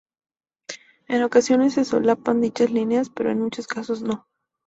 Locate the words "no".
4.01-4.25